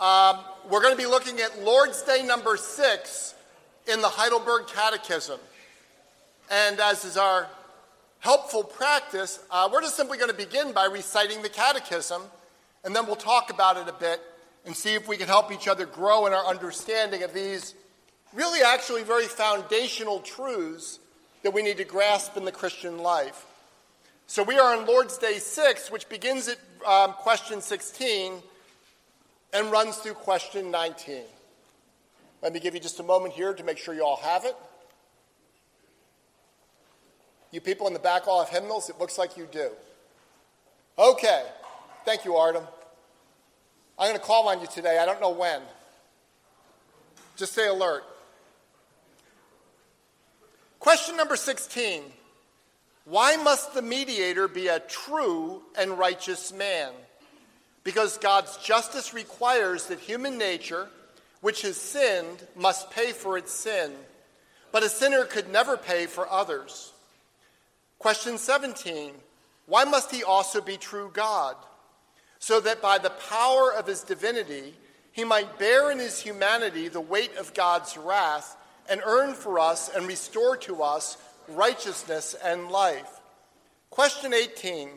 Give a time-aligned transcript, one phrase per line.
[0.00, 0.38] Um,
[0.68, 3.32] we're going to be looking at Lord's Day number six
[3.86, 5.38] in the Heidelberg Catechism.
[6.50, 7.46] And as is our
[8.18, 12.22] helpful practice, uh, we're just simply going to begin by reciting the Catechism,
[12.82, 14.20] and then we'll talk about it a bit
[14.66, 17.74] and see if we can help each other grow in our understanding of these
[18.32, 20.98] really actually very foundational truths
[21.44, 23.46] that we need to grasp in the Christian life.
[24.26, 28.42] So we are on Lord's Day 6, which begins at um, question 16
[29.54, 31.22] and runs through question 19.
[32.42, 34.56] Let me give you just a moment here to make sure you all have it.
[37.52, 38.90] You people in the back all have hymnals?
[38.90, 39.70] It looks like you do.
[40.98, 41.44] Okay.
[42.04, 42.64] Thank you, Artem.
[43.98, 44.98] I'm going to call on you today.
[44.98, 45.62] I don't know when.
[47.36, 48.02] Just stay alert.
[50.80, 52.02] Question number 16
[53.04, 56.90] Why must the mediator be a true and righteous man?
[57.84, 60.88] Because God's justice requires that human nature,
[61.42, 63.92] which has sinned, must pay for its sin,
[64.72, 66.92] but a sinner could never pay for others.
[67.98, 69.12] Question 17
[69.66, 71.56] Why must he also be true God?
[72.38, 74.74] So that by the power of his divinity,
[75.12, 78.56] he might bear in his humanity the weight of God's wrath
[78.88, 81.16] and earn for us and restore to us
[81.48, 83.20] righteousness and life.
[83.90, 84.88] Question 18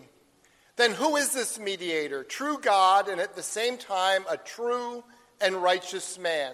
[0.77, 2.23] Then who is this mediator?
[2.23, 5.03] True God and at the same time a true
[5.41, 6.53] and righteous man.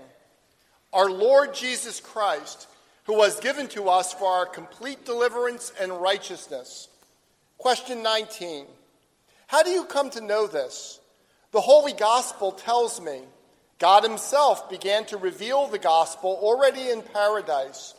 [0.94, 2.68] Our Lord Jesus Christ,
[3.04, 6.88] who was given to us for our complete deliverance and righteousness.
[7.58, 8.66] Question 19
[9.48, 11.02] How do you come to know this?
[11.52, 13.22] The Holy Gospel tells me
[13.78, 17.94] God Himself began to reveal the gospel already in paradise.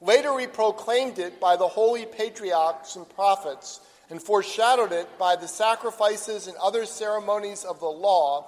[0.00, 5.48] Later, He proclaimed it by the holy patriarchs and prophets and foreshadowed it by the
[5.48, 8.46] sacrifices and other ceremonies of the law.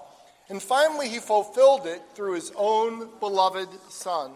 [0.48, 4.32] And finally, He fulfilled it through His own beloved Son.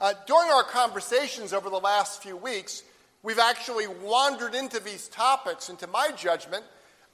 [0.00, 2.82] Uh, during our conversations over the last few weeks,
[3.22, 6.64] we've actually wandered into these topics, and to my judgment,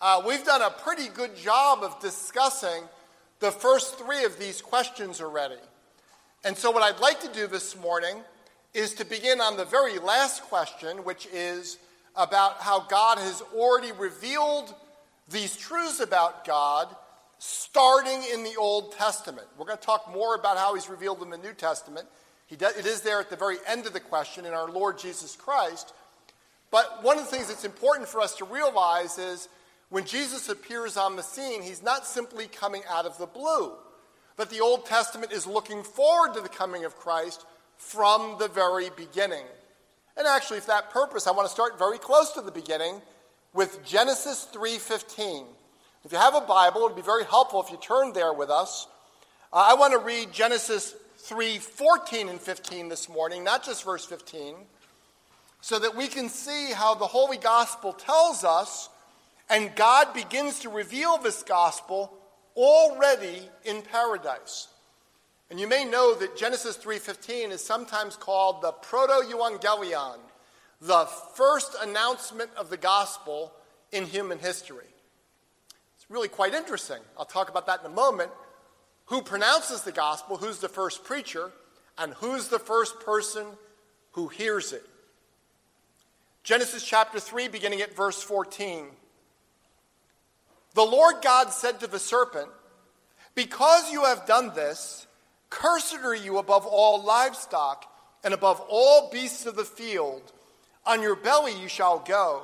[0.01, 2.85] uh, we've done a pretty good job of discussing
[3.41, 5.57] the first three of these questions already.
[6.43, 8.17] And so, what I'd like to do this morning
[8.73, 11.77] is to begin on the very last question, which is
[12.17, 14.75] about how God has already revealed
[15.29, 16.95] these truths about God
[17.39, 19.47] starting in the Old Testament.
[19.57, 22.07] We're going to talk more about how He's revealed in the New Testament.
[22.57, 25.37] Does, it is there at the very end of the question in our Lord Jesus
[25.37, 25.95] Christ.
[26.71, 29.49] But one of the things that's important for us to realize is
[29.89, 33.73] when Jesus appears on the scene, he's not simply coming out of the blue,
[34.37, 37.45] but the Old Testament is looking forward to the coming of Christ
[37.77, 39.45] from the very beginning.
[40.21, 43.01] And actually, for that purpose, I want to start very close to the beginning
[43.55, 45.47] with Genesis 3:15.
[46.05, 48.51] If you have a Bible, it would be very helpful if you turn there with
[48.51, 48.87] us.
[49.51, 54.69] Uh, I want to read Genesis 3:14 and 15 this morning, not just verse 15,
[55.63, 58.91] so that we can see how the Holy Gospel tells us
[59.49, 62.13] and God begins to reveal this gospel
[62.55, 64.69] already in paradise.
[65.51, 70.21] And you may know that Genesis 3:15 is sometimes called the proto-evangelion,
[70.81, 73.53] the first announcement of the gospel
[73.91, 74.95] in human history.
[75.97, 77.03] It's really quite interesting.
[77.19, 78.31] I'll talk about that in a moment.
[79.07, 81.51] Who pronounces the gospel, who's the first preacher,
[81.99, 83.59] and who's the first person
[84.13, 84.89] who hears it.
[86.43, 88.87] Genesis chapter 3 beginning at verse 14.
[90.75, 92.49] The Lord God said to the serpent,
[93.35, 95.07] Because you have done this,
[95.51, 97.85] cursed are you above all livestock
[98.25, 100.23] and above all beasts of the field.
[100.87, 102.43] On your belly you shall go,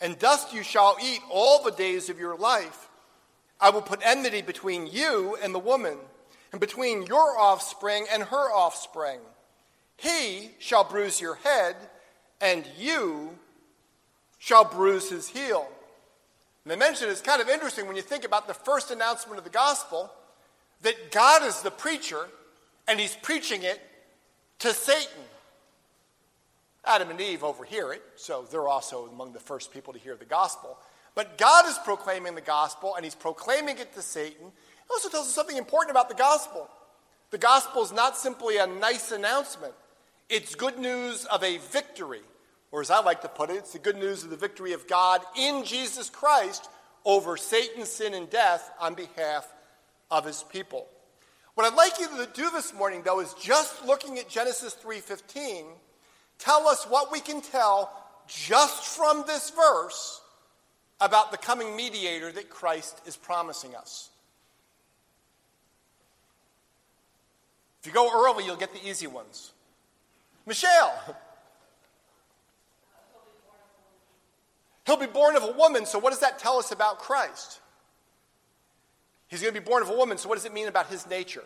[0.00, 2.88] and dust you shall eat all the days of your life.
[3.60, 5.96] I will put enmity between you and the woman,
[6.52, 9.20] and between your offspring and her offspring.
[9.96, 11.76] He shall bruise your head,
[12.40, 13.30] and you
[14.38, 15.66] shall bruise his heel.
[16.64, 19.44] And I mentioned it's kind of interesting when you think about the first announcement of
[19.44, 20.12] the gospel
[20.82, 22.28] that God is the preacher
[22.88, 23.80] and he's preaching it
[24.60, 25.22] to Satan.
[26.84, 30.24] Adam and Eve overhear it, so they're also among the first people to hear the
[30.24, 30.78] gospel.
[31.14, 34.46] But God is proclaiming the gospel and he's proclaiming it to Satan.
[34.46, 36.68] It also tells us something important about the gospel.
[37.30, 39.74] The gospel is not simply a nice announcement,
[40.28, 42.22] it's good news of a victory
[42.72, 44.86] or as I like to put it, it's the good news of the victory of
[44.86, 46.68] God in Jesus Christ
[47.04, 49.50] over Satan, sin, and death on behalf
[50.10, 50.86] of his people.
[51.56, 55.64] What I'd like you to do this morning, though, is just looking at Genesis 3:15,
[56.38, 57.90] tell us what we can tell
[58.26, 60.20] just from this verse
[61.00, 64.10] about the coming mediator that Christ is promising us.
[67.80, 69.52] If you go early, you'll get the easy ones.
[70.44, 71.16] Michelle.
[74.84, 77.60] He'll be born of a woman, so what does that tell us about Christ?
[79.28, 81.06] He's going to be born of a woman, so what does it mean about his
[81.08, 81.44] nature?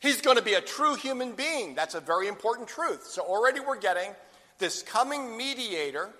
[0.00, 1.74] He's going to be a true human being.
[1.74, 3.06] That's a very important truth.
[3.06, 4.10] So already we're getting
[4.58, 6.10] this coming mediator,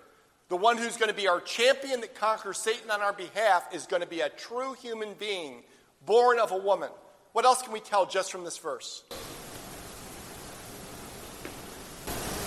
[0.49, 3.87] the one who's going to be our champion that conquers Satan on our behalf, is
[3.87, 5.63] going to be a true human being,
[6.05, 6.91] born of a woman.
[7.33, 9.03] What else can we tell just from this verse?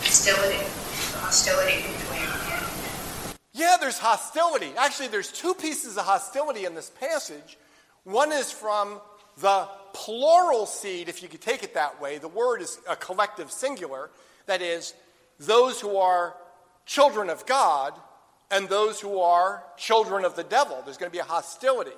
[0.02, 0.58] Hostility.
[1.20, 2.20] Hostility between.
[3.54, 4.72] Yeah, there's hostility.
[4.78, 7.58] Actually, there's two pieces of hostility in this passage.
[8.10, 9.00] One is from
[9.38, 12.18] the plural seed, if you could take it that way.
[12.18, 14.10] The word is a collective singular.
[14.48, 14.94] That is,
[15.40, 16.36] those who are
[16.86, 17.94] children of God
[18.50, 20.82] and those who are children of the devil.
[20.84, 21.92] There's going to be a hostility.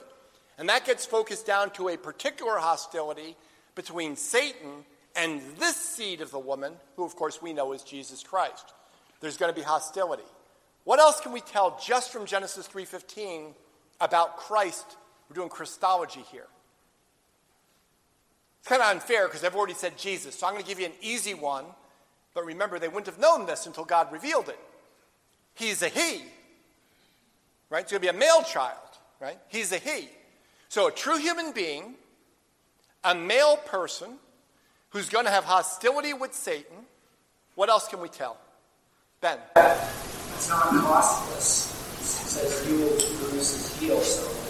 [0.58, 3.38] And that gets focused down to a particular hostility
[3.76, 4.84] between Satan
[5.16, 8.74] and this seed of the woman, who of course we know is Jesus Christ.
[9.22, 10.24] There's going to be hostility.
[10.84, 13.54] What else can we tell just from Genesis 3:15
[14.02, 14.98] about Christ?
[15.32, 16.48] We're doing Christology here.
[18.60, 20.36] It's kind of unfair because I've already said Jesus.
[20.36, 21.64] So I'm going to give you an easy one.
[22.34, 24.60] But remember, they wouldn't have known this until God revealed it.
[25.54, 26.24] He's a he.
[27.70, 27.84] Right?
[27.84, 28.76] It's going to be a male child.
[29.22, 29.38] Right?
[29.48, 30.10] He's a he.
[30.68, 31.96] So a true human being,
[33.06, 34.18] a male person
[34.90, 36.76] who's going to have hostility with Satan.
[37.56, 38.36] What else can we tell?
[39.22, 39.38] Ben.
[39.56, 41.72] It's not costless.
[42.02, 44.41] It says you will bruise his heel, so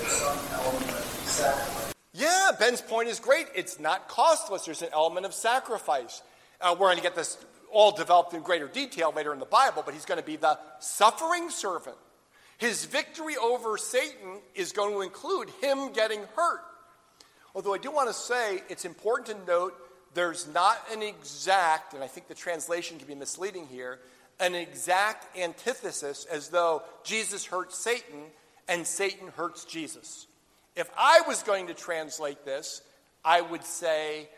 [2.14, 3.48] Yeah, Ben's point is great.
[3.56, 4.66] It's not costless.
[4.66, 6.22] There's an element of sacrifice.
[6.60, 7.38] Uh, we're going to get this
[7.72, 10.60] all developed in greater detail later in the Bible, but he's going to be the
[10.80, 11.98] suffering servant.
[12.58, 16.62] His victory over Satan is going to include him getting hurt.
[17.56, 19.74] Although I do want to say it's important to note
[20.14, 24.00] there's not an exact, and I think the translation can be misleading here,
[24.40, 28.26] an exact antithesis as though Jesus hurt Satan
[28.72, 30.28] and Satan hurts Jesus.
[30.78, 32.82] If I was going to translate this,
[33.24, 34.30] I would say,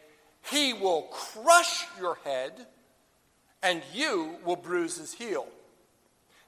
[0.51, 2.65] He will crush your head,
[3.61, 5.47] and you will bruise his heel.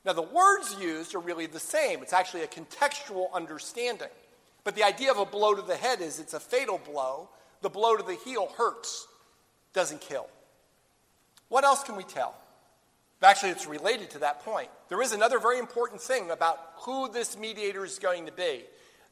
[0.04, 2.02] Now, the words used are really the same.
[2.02, 4.10] It's actually a contextual understanding.
[4.64, 7.30] But the idea of a blow to the head is it's a fatal blow.
[7.62, 9.08] The blow to the heel hurts,
[9.74, 10.28] doesn't kill.
[11.50, 12.36] What else can we tell?
[13.22, 14.70] Actually, it's related to that point.
[14.90, 18.64] There is another very important thing about who this mediator is going to be.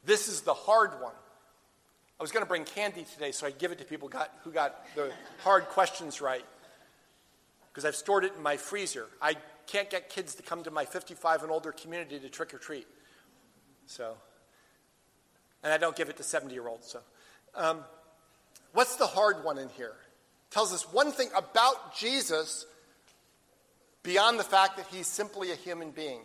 [0.04, 1.14] This is the hard one.
[2.20, 4.52] I was going to bring candy today, so I give it to people got, who
[4.52, 5.10] got the
[5.42, 6.44] hard questions right.
[7.72, 9.06] Because I've stored it in my freezer.
[9.20, 9.34] I
[9.66, 12.86] can't get kids to come to my 55 and older community to trick or treat.
[13.86, 14.14] So,
[15.64, 16.86] and I don't give it to 70 year olds.
[16.86, 17.00] So,
[17.56, 17.80] um,
[18.74, 19.96] what's the hard one in here?
[20.54, 22.64] tells us one thing about Jesus
[24.04, 26.20] beyond the fact that he's simply a human being.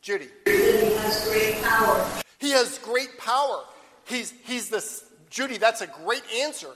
[0.00, 0.26] Judy.
[0.44, 2.10] He has great power.
[2.40, 3.62] He has great power.
[4.04, 4.84] He's, he's the,
[5.30, 6.70] Judy, that's a great answer.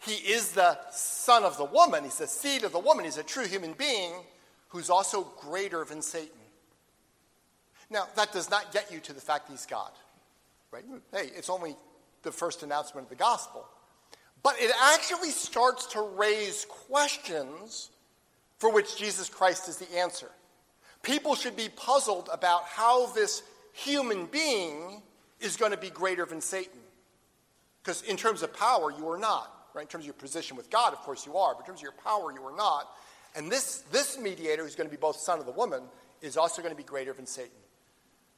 [0.00, 2.04] He is the son of the woman.
[2.04, 3.04] He's the seed of the woman.
[3.04, 4.12] He's a true human being
[4.68, 6.28] who's also greater than Satan.
[7.90, 9.90] Now, that does not get you to the fact he's God,
[10.70, 10.84] right?
[11.12, 11.74] Hey, it's only
[12.22, 13.66] the first announcement of the gospel.
[14.42, 17.90] But it actually starts to raise questions
[18.58, 20.30] for which Jesus Christ is the answer.
[21.02, 23.42] People should be puzzled about how this
[23.72, 25.02] human being
[25.40, 26.80] is going to be greater than Satan.
[27.82, 29.54] Because in terms of power, you are not.
[29.74, 29.82] Right?
[29.82, 31.84] In terms of your position with God, of course you are, but in terms of
[31.84, 32.88] your power, you are not.
[33.36, 35.82] And this, this mediator, who's going to be both son of the woman,
[36.20, 37.52] is also going to be greater than Satan.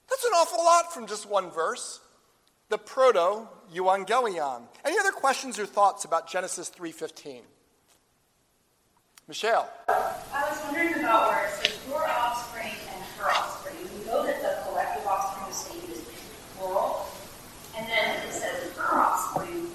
[0.08, 2.00] That's an awful lot from just one verse.
[2.70, 4.62] The proto euangelion.
[4.84, 7.42] Any other questions or thoughts about Genesis 3:15?
[9.26, 9.68] Michelle.
[9.88, 13.74] I was wondering about where it says your offspring and her offspring.
[13.98, 16.00] We know that the collective offspring is
[16.56, 17.06] plural,
[17.76, 19.68] and then it says her offspring.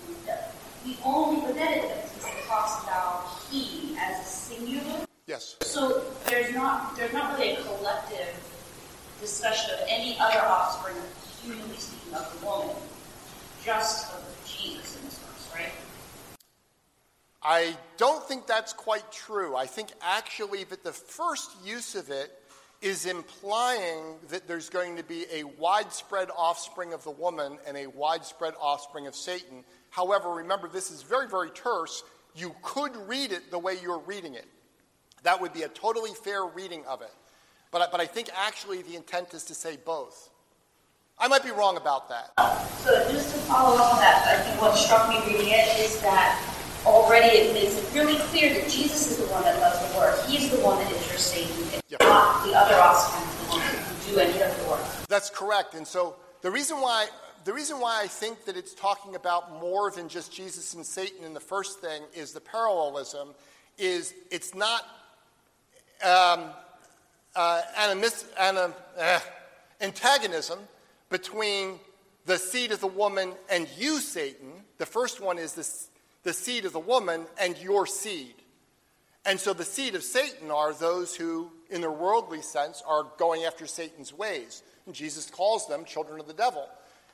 [0.86, 5.06] The only, but then it, it talks about he as a singular.
[5.28, 5.58] Yes.
[5.64, 8.40] So there's not there's not really a collective
[9.20, 10.96] discussion of any other offspring,
[11.46, 12.76] speaking, of the woman,
[13.64, 15.72] just of Jesus in this verse, right?
[17.44, 19.56] I don't think that's quite true.
[19.56, 22.32] I think actually that the first use of it
[22.82, 27.88] is implying that there's going to be a widespread offspring of the woman and a
[27.88, 29.64] widespread offspring of Satan.
[29.92, 32.04] However, remember, this is very, very terse.
[32.36, 34.46] You could read it the way you're reading it.
[35.24, 37.14] That would be a totally fair reading of it.
[37.72, 40.30] But, but I think actually the intent is to say both.
[41.18, 42.32] I might be wrong about that.
[42.84, 46.02] So just to follow up on that, I think what struck me reading it is
[46.02, 46.42] that
[46.86, 50.24] already it makes it really clear that Jesus is the one that does the work.
[50.26, 51.98] He's the one that your Satan, Yeah.
[52.02, 54.82] not the other offspring of the one who do any of the work.
[55.08, 55.74] That's correct.
[55.74, 57.08] And so the reason why
[57.46, 61.24] the reason why I think that it's talking about more than just Jesus and Satan
[61.24, 63.36] in the first thing is the parallelism
[63.78, 64.82] is it's not
[66.04, 66.50] um,
[67.36, 69.20] uh, animis, anim, uh,
[69.80, 70.58] antagonism
[71.10, 71.80] between
[72.26, 74.52] the seed of the woman and you, Satan.
[74.78, 75.90] The first one is this,
[76.24, 78.34] the seed of the woman and your seed.
[79.26, 83.44] And so the seed of Satan are those who, in their worldly sense, are going
[83.44, 84.62] after Satan's ways.
[84.86, 86.68] And Jesus calls them children of the devil.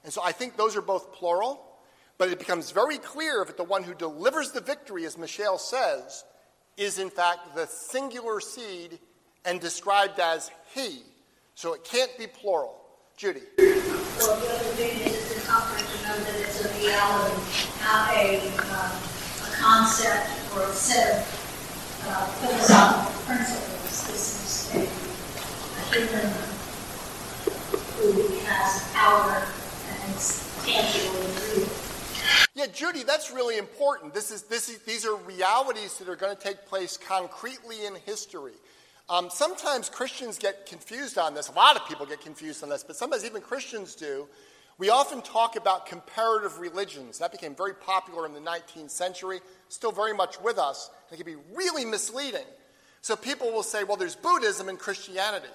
[0.03, 1.63] And so I think those are both plural,
[2.17, 6.25] but it becomes very clear that the one who delivers the victory, as Michelle says,
[6.75, 8.99] is in fact the singular seed
[9.45, 11.03] and described as he.
[11.55, 12.80] So it can't be plural.
[13.21, 13.41] Judy.
[13.55, 17.37] Well, the other thing is it's comfort to know that it's a reality,
[17.85, 18.41] not a,
[18.73, 18.97] um,
[19.45, 20.25] a concept
[20.55, 24.07] or a set of uh, philosophical principles.
[24.07, 24.79] This is a,
[25.77, 26.33] a human
[28.01, 29.45] who has power
[29.91, 31.69] and it's tangible and real.
[32.55, 34.15] Yeah, Judy, that's really important.
[34.15, 37.93] This is, this is, these are realities that are going to take place concretely in
[38.03, 38.53] history.
[39.11, 41.49] Um, sometimes Christians get confused on this.
[41.49, 44.25] A lot of people get confused on this, but sometimes even Christians do.
[44.77, 47.19] We often talk about comparative religions.
[47.19, 50.89] That became very popular in the 19th century, still very much with us.
[51.11, 52.45] It can be really misleading.
[53.01, 55.53] So people will say, well, there's Buddhism and Christianity,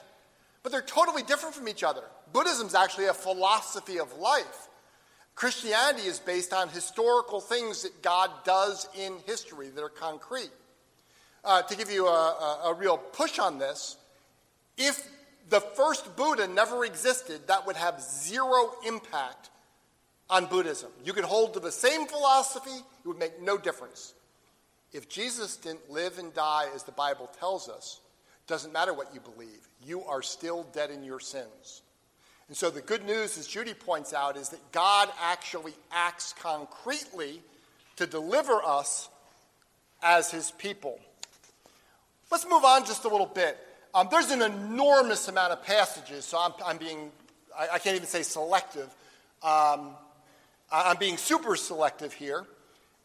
[0.62, 2.02] but they're totally different from each other.
[2.34, 4.68] Buddhism is actually a philosophy of life.
[5.34, 10.50] Christianity is based on historical things that God does in history that are concrete.
[11.46, 13.96] Uh, to give you a, a, a real push on this,
[14.76, 15.08] if
[15.48, 19.50] the first Buddha never existed, that would have zero impact
[20.28, 20.90] on Buddhism.
[21.04, 22.74] You could hold to the same philosophy,
[23.04, 24.12] it would make no difference.
[24.92, 28.00] If Jesus didn't live and die as the Bible tells us,
[28.48, 31.82] doesn't matter what you believe, you are still dead in your sins.
[32.48, 37.40] And so the good news, as Judy points out, is that God actually acts concretely
[37.96, 39.08] to deliver us
[40.02, 40.98] as his people.
[42.30, 43.56] Let's move on just a little bit.
[43.94, 47.10] Um, there's an enormous amount of passages, so I'm, I'm being,
[47.56, 48.88] I, I, can't even say selective.
[49.42, 49.90] Um,
[50.70, 52.44] I'm being super selective here.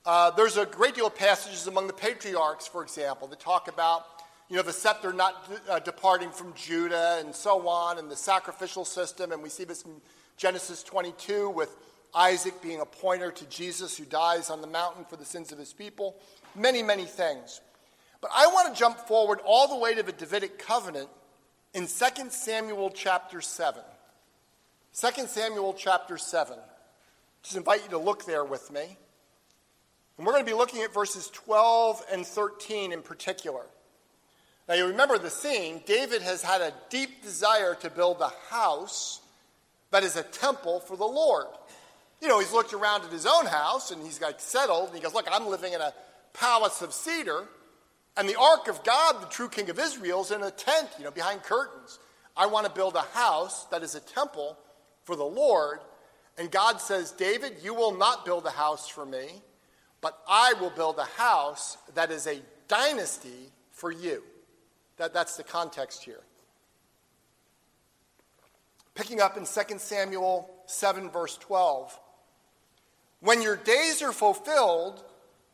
[0.06, 4.06] Uh, there's a great deal of passages among the patriarchs, for example, that talk about
[4.50, 8.84] you know, the scepter not uh, departing from Judah and so on, and the sacrificial
[8.84, 9.32] system.
[9.32, 10.01] And we see this in
[10.36, 11.74] Genesis 22 with
[12.13, 15.58] Isaac being a pointer to Jesus who dies on the mountain for the sins of
[15.58, 16.16] his people.
[16.56, 17.62] Many, many things.
[18.22, 21.10] But I want to jump forward all the way to the Davidic covenant
[21.74, 23.82] in 2 Samuel chapter 7.
[24.94, 26.58] 2 Samuel chapter 7.
[27.44, 28.98] Just invite you to look there with me.
[30.18, 33.63] And we're going to be looking at verses 12 and 13 in particular.
[34.70, 35.82] Now, you remember the scene.
[35.86, 39.22] David has had a deep desire to build a house
[39.90, 41.48] that is a temple for the Lord.
[42.22, 45.01] You know, he's looked around at his own house and he's got settled and he
[45.01, 45.94] goes, Look, I'm living in a
[46.34, 47.48] palace of cedar,
[48.18, 51.06] and the ark of God, the true king of Israel, is in a tent, you
[51.06, 52.00] know, behind curtains.
[52.36, 54.58] I want to build a house that is a temple
[55.03, 55.80] for the Lord.
[56.38, 59.27] And God says, David, you will not build a house for me,
[60.01, 64.24] but I will build a house that is a dynasty for you.
[64.98, 66.22] That, that's the context here.
[68.94, 71.98] Picking up in 2 Samuel 7, verse 12.
[73.22, 75.03] When your days are fulfilled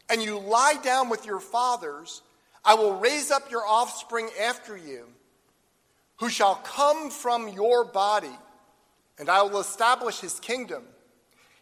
[0.09, 2.21] and you lie down with your fathers,
[2.67, 5.05] I will raise up your offspring after you,
[6.17, 8.37] who shall come from your body,
[9.17, 10.83] and I will establish his kingdom.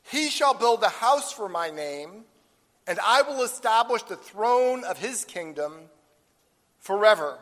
[0.01, 2.23] He shall build a house for my name,
[2.87, 5.73] and I will establish the throne of his kingdom
[6.79, 7.37] forever.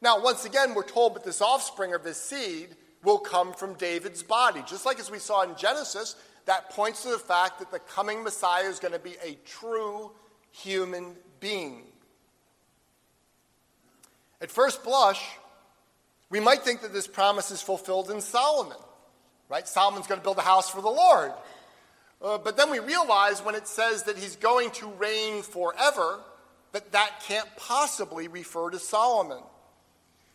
[0.00, 2.74] Now, once again, we're told that this offspring of this seed
[3.04, 4.64] will come from David's body.
[4.66, 8.24] Just like as we saw in Genesis, that points to the fact that the coming
[8.24, 10.10] Messiah is going to be a true
[10.62, 11.82] human being.
[14.40, 15.22] At first blush,
[16.30, 18.76] we might think that this promise is fulfilled in Solomon,
[19.48, 19.66] right?
[19.66, 21.32] Solomon's going to build a house for the Lord.
[22.22, 26.20] Uh, but then we realize when it says that he's going to reign forever,
[26.72, 29.42] that that can't possibly refer to Solomon.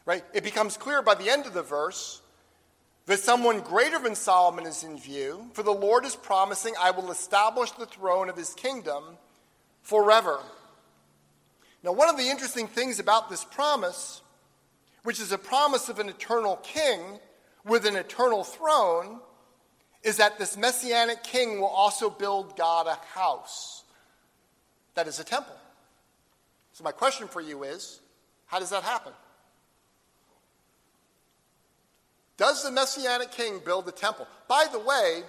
[0.06, 0.24] Right?
[0.34, 2.22] It becomes clear by the end of the verse
[3.06, 7.12] that someone greater than Solomon is in view, for the Lord is promising, I will
[7.12, 9.18] establish the throne of his kingdom
[9.82, 10.40] forever.
[11.84, 14.22] Now, one of the interesting things about this promise,
[15.04, 17.20] which is a promise of an eternal king,
[17.66, 19.20] with an eternal throne
[20.04, 23.84] is that this messianic king will also build God a house
[24.96, 25.56] that is a temple.
[26.74, 28.00] So, my question for you is
[28.46, 29.14] how does that happen?
[32.38, 34.26] Does the messianic king build a temple?
[34.48, 35.24] By the way,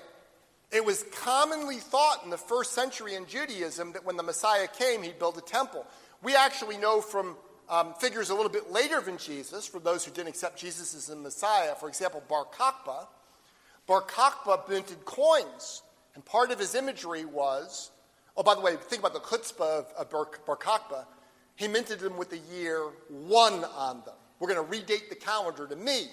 [0.73, 5.03] it was commonly thought in the first century in Judaism that when the Messiah came,
[5.03, 5.87] he'd build a temple.
[6.23, 7.37] We actually know from
[7.69, 11.07] um, figures a little bit later than Jesus, for those who didn't accept Jesus as
[11.07, 13.07] the Messiah, for example, Bar Kokhba.
[13.87, 15.83] Bar Kokhba minted coins,
[16.15, 17.91] and part of his imagery was
[18.37, 21.05] oh, by the way, think about the chutzpah of, of Bar, Bar Kokhba.
[21.57, 24.15] He minted them with the year one on them.
[24.39, 26.07] We're going to redate the calendar to me,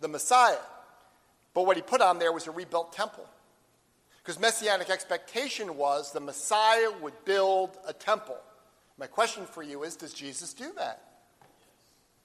[0.00, 0.56] the Messiah.
[1.52, 3.28] But what he put on there was a rebuilt temple.
[4.26, 8.36] Because messianic expectation was the Messiah would build a temple.
[8.98, 11.00] My question for you is Does Jesus do that?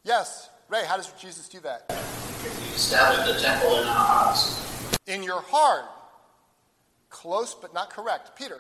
[0.03, 0.49] Yes.
[0.67, 1.93] Ray, how does Jesus do that?
[2.41, 4.97] He established a temple in our hearts.
[5.05, 5.85] In your heart.
[7.11, 8.35] Close but not correct.
[8.35, 8.55] Peter.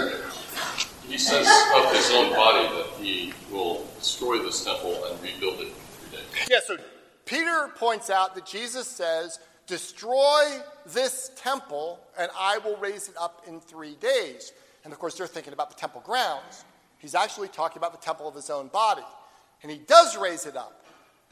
[1.07, 5.69] He says of his own body that he will destroy this temple and rebuild it
[5.69, 6.47] in three days.
[6.47, 6.77] Yeah, so
[7.25, 9.39] Peter points out that Jesus says,
[9.71, 14.51] Destroy this temple, and I will raise it up in three days.
[14.83, 16.65] And of course, they're thinking about the temple grounds.
[16.97, 19.05] He's actually talking about the temple of his own body.
[19.63, 20.83] And he does raise it up,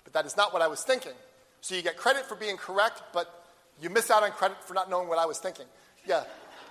[0.06, 1.12] but that is not what I was thinking.
[1.60, 3.44] So you get credit for being correct, but
[3.82, 5.66] you miss out on credit for not knowing what I was thinking.
[6.08, 6.24] Yeah.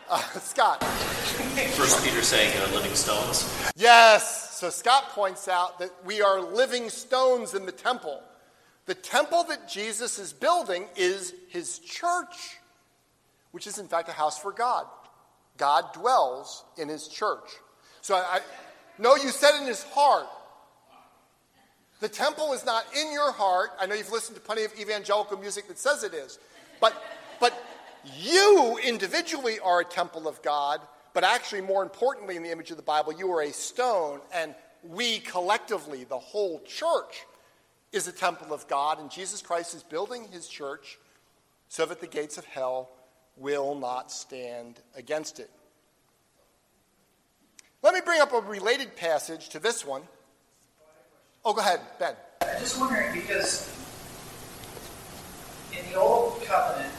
[0.09, 0.83] Uh, Scott.
[0.83, 3.47] First Peter saying uh, living stones.
[3.77, 4.57] Yes.
[4.59, 8.23] So Scott points out that we are living stones in the temple.
[8.89, 12.57] The temple that Jesus is building is his church,
[13.51, 14.87] which is in fact a house for God.
[15.59, 17.51] God dwells in his church.
[18.01, 18.41] So I,
[18.99, 20.25] no, you said in his heart.
[22.01, 23.73] The temple is not in your heart.
[23.79, 26.39] I know you've listened to plenty of evangelical music that says it is.
[26.81, 26.95] But,
[27.41, 27.53] but
[28.17, 30.81] you individually are a temple of God,
[31.13, 34.55] but actually, more importantly, in the image of the Bible, you are a stone, and
[34.83, 37.27] we collectively, the whole church,
[37.93, 40.99] is a temple of God, and Jesus Christ is building his church
[41.69, 42.91] so that the gates of hell
[43.37, 45.51] will not stand against it.
[47.83, 50.03] Let me bring up a related passage to this one.
[51.45, 52.15] Oh, go ahead, Ben.
[52.43, 53.73] I'm just wondering because
[55.73, 56.93] in the old covenant,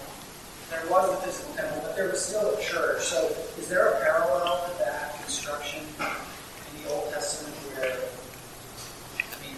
[0.69, 3.01] there was a physical temple, but there was still a church.
[3.01, 3.25] So
[3.57, 7.97] is there a parallel to that construction in the Old Testament where,
[9.17, 9.57] I mean,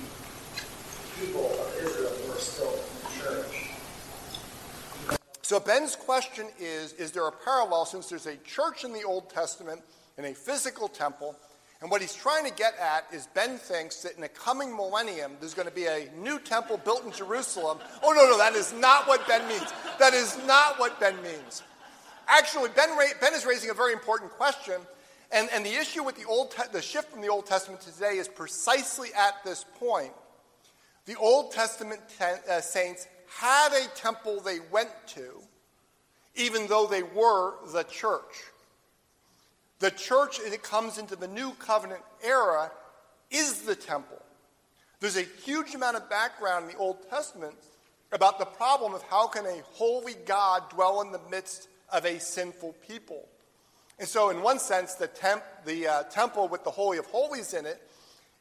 [1.29, 3.69] of Israel still in the church?
[5.43, 9.29] So Ben's question is Is there a parallel since there's a church in the Old
[9.29, 9.81] Testament
[10.17, 11.35] and a physical temple?
[11.81, 15.33] And what he's trying to get at is Ben thinks that in the coming millennium,
[15.39, 17.79] there's going to be a new temple built in Jerusalem.
[18.03, 19.73] Oh, no, no, that is not what Ben means.
[19.97, 21.63] That is not what Ben means.
[22.27, 24.75] Actually, Ben, ben is raising a very important question.
[25.31, 27.91] And, and the issue with the, Old Te- the shift from the Old Testament to
[27.91, 30.11] today is precisely at this point.
[31.05, 33.07] The Old Testament te- uh, saints
[33.39, 35.41] had a temple they went to,
[36.35, 38.43] even though they were the church.
[39.79, 42.71] The church, as it comes into the new covenant era,
[43.31, 44.21] is the temple.
[44.99, 47.55] There's a huge amount of background in the Old Testament
[48.11, 52.19] about the problem of how can a holy God dwell in the midst of a
[52.19, 53.27] sinful people.
[53.97, 57.53] And so, in one sense, the, temp, the uh, temple with the Holy of Holies
[57.53, 57.81] in it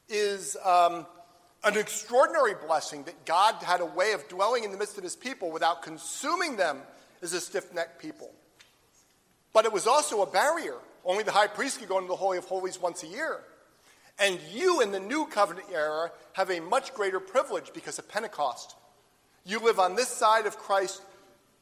[0.09, 1.07] is um,
[1.65, 5.17] an extraordinary blessing that God had a way of dwelling in the midst of his
[5.17, 6.79] people without consuming them
[7.23, 8.31] as a stiff necked people.
[9.53, 12.39] But it was also a barrier only the high priest could go into the Holy
[12.39, 13.41] of Holies once a year.
[14.19, 18.77] And you in the new covenant era have a much greater privilege because of Pentecost.
[19.45, 21.01] You live on this side of Christ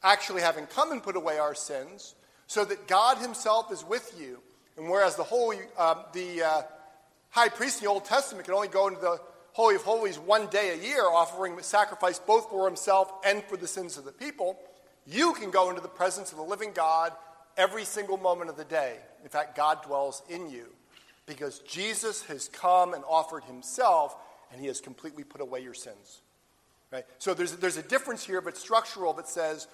[0.03, 2.15] actually having come and put away our sins,
[2.47, 4.39] so that God Himself is with you.
[4.77, 6.61] And whereas the holy, uh, the uh,
[7.29, 9.19] high priest in the Old Testament could only go into the
[9.59, 13.67] Holy of Holies one day a year, offering sacrifice both for himself and for the
[13.67, 14.57] sins of the people,
[15.05, 17.11] you can go into the presence of the living God
[17.57, 18.95] every single moment of the day.
[19.21, 20.67] In fact, God dwells in you
[21.25, 24.15] because Jesus has come and offered himself
[24.49, 26.21] and he has completely put away your sins.
[26.89, 27.03] Right?
[27.17, 29.67] So there's, there's a difference here, but structural, that says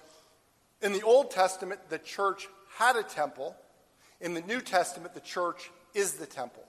[0.82, 3.54] in the Old Testament, the church had a temple.
[4.20, 6.64] In the New Testament, the church is the temple.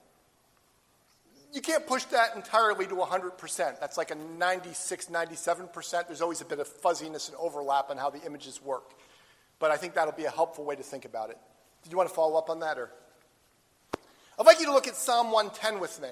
[1.54, 3.80] You can't push that entirely to 100%.
[3.80, 6.08] That's like a 96, 97%.
[6.08, 8.92] There's always a bit of fuzziness and overlap on how the images work.
[9.60, 11.38] But I think that'll be a helpful way to think about it.
[11.84, 12.78] Did you want to follow up on that?
[12.78, 12.92] Or?
[14.40, 16.10] I'd like you to look at Psalm 110 with me.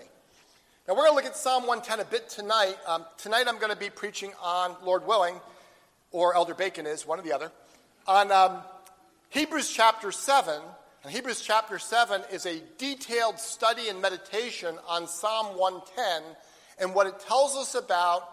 [0.87, 2.77] Now, we're going to look at Psalm 110 a bit tonight.
[2.87, 5.35] Um, tonight, I'm going to be preaching on, Lord willing,
[6.11, 7.51] or Elder Bacon is, one or the other,
[8.07, 8.59] on um,
[9.29, 10.61] Hebrews chapter 7.
[11.05, 16.23] And Hebrews chapter 7 is a detailed study and meditation on Psalm 110
[16.79, 18.27] and what it tells us about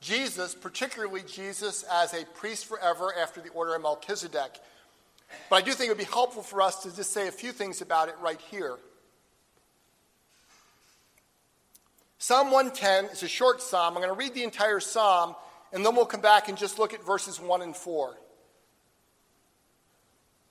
[0.00, 4.60] Jesus, particularly Jesus as a priest forever after the order of Melchizedek.
[5.50, 7.50] But I do think it would be helpful for us to just say a few
[7.50, 8.76] things about it right here.
[12.18, 13.96] Psalm 110 is a short psalm.
[13.96, 15.34] I'm going to read the entire psalm,
[15.72, 18.16] and then we'll come back and just look at verses 1 and 4.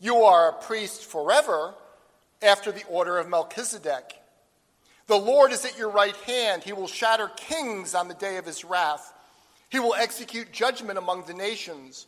[0.00, 1.74] You are a priest forever
[2.42, 4.14] after the order of Melchizedek.
[5.06, 6.64] The Lord is at your right hand.
[6.64, 9.12] He will shatter kings on the day of his wrath.
[9.68, 12.06] He will execute judgment among the nations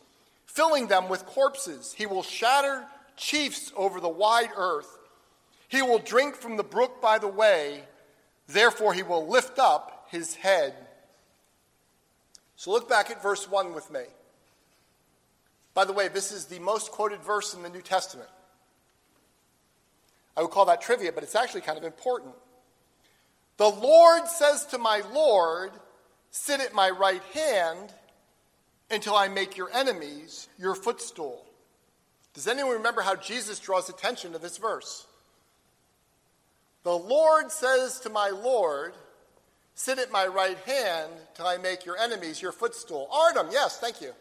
[0.49, 1.93] filling them with corpses.
[1.93, 2.83] He will shatter
[3.15, 4.97] chiefs over the wide earth.
[5.67, 7.83] He will drink from the brook by the way,
[8.47, 10.73] therefore, he will lift up his head.
[12.55, 14.01] So look back at verse 1 with me.
[15.79, 18.27] By the way, this is the most quoted verse in the New Testament.
[20.35, 22.33] I would call that trivia, but it's actually kind of important.
[23.55, 25.71] The Lord says to my Lord,
[26.31, 27.93] Sit at my right hand
[28.91, 31.45] until I make your enemies your footstool.
[32.33, 35.07] Does anyone remember how Jesus draws attention to this verse?
[36.83, 38.95] The Lord says to my Lord,
[39.75, 43.07] Sit at my right hand till I make your enemies your footstool.
[43.13, 44.11] Artem, yes, thank you.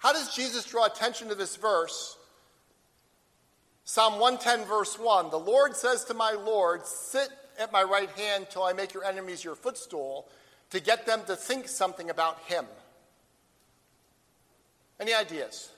[0.00, 2.16] How does Jesus draw attention to this verse?
[3.84, 8.46] Psalm 110, verse 1 The Lord says to my Lord, Sit at my right hand
[8.50, 10.26] till I make your enemies your footstool,
[10.70, 12.64] to get them to think something about Him.
[14.98, 15.70] Any ideas?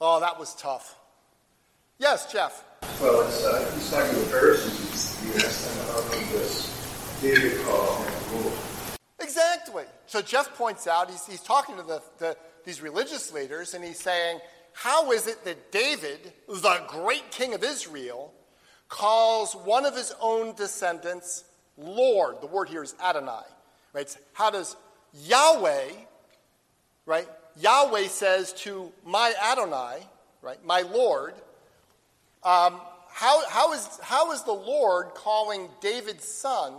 [0.00, 0.96] Oh, that was tough.
[1.98, 2.64] Yes, Jeff.
[3.00, 5.22] Well, it's, uh, it's like the Pharisees.
[5.26, 8.52] You ask them come this David Lord.
[9.20, 9.84] Exactly.
[10.06, 13.98] So Jeff points out, he's, he's talking to the, the, these religious leaders, and he's
[13.98, 14.40] saying,
[14.74, 18.34] How is it that David, the great king of Israel,
[18.88, 21.44] calls one of his own descendants
[21.78, 22.42] Lord?
[22.42, 23.44] The word here is Adonai.
[23.94, 24.14] Right?
[24.34, 24.76] How does
[25.14, 25.88] Yahweh,
[27.06, 30.00] right, Yahweh says to my Adonai,
[30.42, 31.34] right, my Lord,
[32.42, 36.74] um, how, how, is, how is the Lord calling David's son,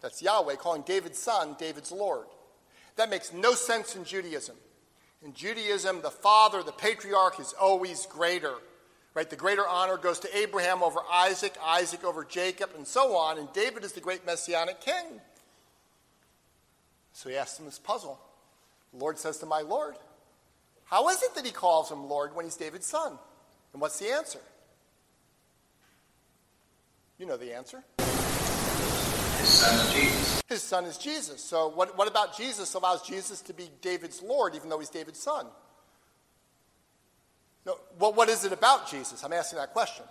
[0.00, 2.26] that's Yahweh, calling David's son David's Lord?
[2.96, 4.56] That makes no sense in Judaism.
[5.24, 8.54] In Judaism, the father, the patriarch, is always greater.
[9.12, 9.28] Right?
[9.28, 13.38] The greater honor goes to Abraham over Isaac, Isaac over Jacob, and so on.
[13.38, 15.20] And David is the great messianic king.
[17.12, 18.20] So he asks him this puzzle.
[18.92, 19.96] The Lord says to my Lord,
[20.84, 23.18] How is it that he calls him Lord when he's David's son?
[23.72, 24.40] And what's the answer?
[27.18, 27.84] You know the answer.
[29.60, 30.42] His son is Jesus.
[30.48, 31.44] His son is Jesus.
[31.44, 35.20] So, what, what about Jesus allows Jesus to be David's Lord, even though he's David's
[35.20, 35.46] son?
[37.66, 39.22] No, well, what is it about Jesus?
[39.22, 40.06] I'm asking that question.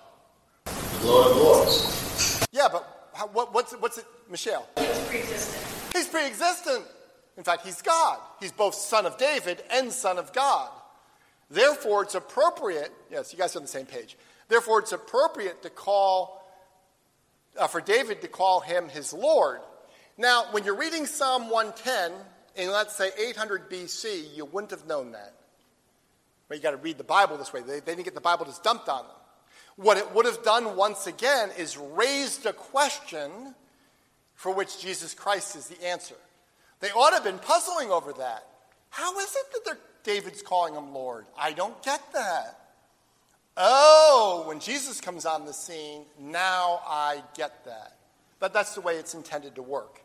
[0.66, 2.46] The Lord of Lords.
[2.52, 4.68] Yeah, but how, what, what's, it, what's it, Michelle?
[4.78, 5.94] He's pre-existent.
[5.94, 6.86] He's pre existent.
[7.36, 8.20] In fact, he's God.
[8.40, 10.70] He's both son of David and son of God.
[11.50, 14.16] Therefore, it's appropriate, yes, you guys are on the same page.
[14.48, 16.39] Therefore, it's appropriate to call,
[17.60, 19.60] uh, for David to call him his Lord.
[20.18, 22.12] Now, when you're reading Psalm 110
[22.56, 25.34] in, let's say, 800 BC, you wouldn't have known that.
[26.48, 27.62] But you got to read the Bible this way.
[27.62, 29.16] They, they didn't get the Bible just dumped on them.
[29.76, 33.56] What it would have done once again is raised a question
[34.34, 36.16] for which Jesus Christ is the answer.
[36.82, 38.46] They ought to have been puzzling over that.
[38.90, 41.28] How is it that David's calling him Lord?
[41.38, 42.59] I don't get that.
[43.58, 47.98] Oh, when Jesus comes on the scene, now I get that.
[48.40, 50.02] But that's the way it's intended to work.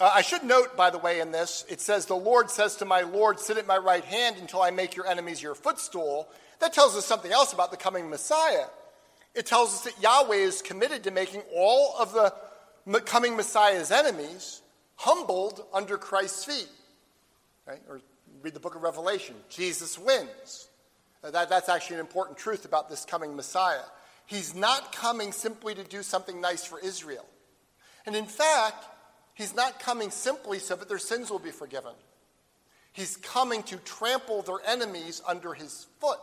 [0.00, 2.84] Uh, I should note, by the way, in this, it says, The Lord says to
[2.84, 6.28] my Lord, Sit at my right hand until I make your enemies your footstool.
[6.60, 8.66] That tells us something else about the coming Messiah.
[9.34, 14.62] It tells us that Yahweh is committed to making all of the coming Messiah's enemies
[14.96, 16.68] humbled under Christ's feet.
[17.66, 17.80] Right?
[17.88, 18.00] Or
[18.42, 19.34] read the book of Revelation.
[19.48, 20.68] Jesus wins.
[21.22, 23.84] Uh, that, that's actually an important truth about this coming Messiah.
[24.26, 27.26] He's not coming simply to do something nice for Israel.
[28.06, 28.84] And in fact,
[29.34, 31.92] he's not coming simply so that their sins will be forgiven.
[32.92, 36.18] He's coming to trample their enemies under his foot.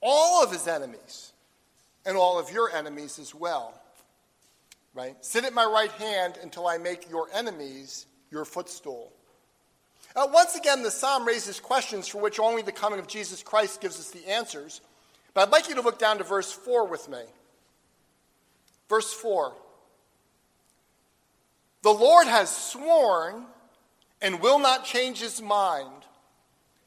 [0.00, 1.32] All of his enemies,
[2.04, 3.80] and all of your enemies as well.
[4.94, 5.16] Right?
[5.24, 9.12] Sit at my right hand until I make your enemies your footstool.
[10.16, 13.80] Uh, once again, the psalm raises questions for which only the coming of Jesus Christ
[13.80, 14.80] gives us the answers.
[15.32, 17.22] But I'd like you to look down to verse 4 with me.
[18.88, 19.52] Verse 4
[21.82, 23.44] The Lord has sworn
[24.22, 25.90] and will not change his mind.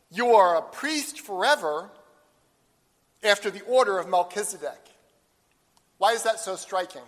[0.10, 1.90] You are a priest forever
[3.24, 4.80] after the order of Melchizedek.
[5.98, 7.02] Why is that so striking?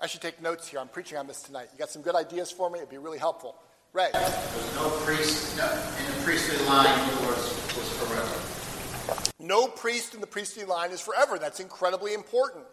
[0.00, 0.78] I should take notes here.
[0.78, 1.68] I'm preaching on this tonight.
[1.72, 2.78] You got some good ideas for me?
[2.78, 3.56] It'd be really helpful.
[3.92, 4.08] Ray.
[4.12, 9.22] There's no priest no, in the priestly line who was, was forever.
[9.38, 11.38] No priest in the priestly line is forever.
[11.38, 12.64] That's incredibly important.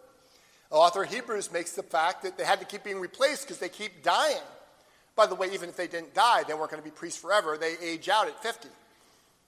[0.70, 3.58] The author of Hebrews makes the fact that they had to keep being replaced because
[3.58, 4.40] they keep dying.
[5.14, 7.58] By the way, even if they didn't die, they weren't going to be priests forever.
[7.58, 8.68] They age out at 50.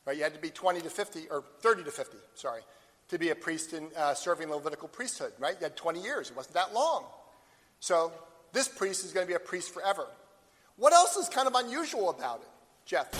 [0.04, 0.16] Right?
[0.18, 2.60] You had to be 20 to 50, or 30 to 50, sorry,
[3.08, 5.54] to be a priest in uh, serving the Levitical priesthood, right?
[5.58, 6.28] You had 20 years.
[6.28, 7.04] It wasn't that long.
[7.80, 8.12] So
[8.52, 10.06] this priest is going to be a priest forever.
[10.76, 12.48] What else is kind of unusual about it,
[12.86, 13.10] Jeff?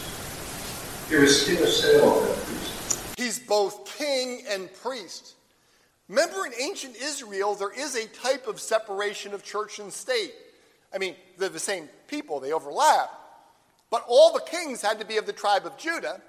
[1.09, 3.19] He was king of Salem, that priest.
[3.19, 5.35] He's both king and priest.
[6.09, 10.33] Remember, in ancient Israel, there is a type of separation of church and state.
[10.95, 13.11] I mean, they're the same people, they overlap.
[13.91, 16.21] But all the kings had to be of the tribe of Judah,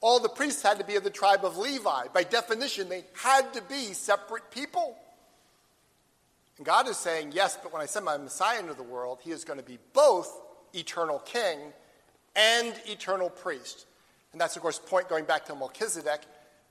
[0.00, 2.08] all the priests had to be of the tribe of Levi.
[2.12, 4.96] By definition, they had to be separate people.
[6.56, 9.30] And God is saying, yes, but when I send my Messiah into the world, he
[9.30, 10.30] is going to be both
[10.76, 11.58] eternal king
[12.34, 13.86] and eternal priest.
[14.32, 16.20] And that's, of course, point going back to Melchizedek,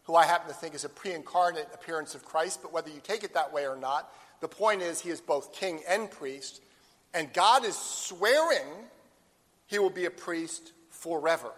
[0.04, 3.02] who I happen to think is a pre incarnate appearance of Christ, but whether you
[3.04, 6.62] take it that way or not, the point is he is both king and priest.
[7.14, 8.68] And God is swearing
[9.68, 11.52] he will be a priest forever.